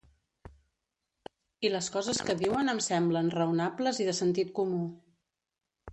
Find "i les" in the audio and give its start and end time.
1.67-1.89